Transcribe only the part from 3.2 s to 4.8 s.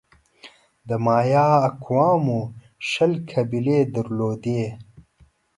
قبیلې درلودې.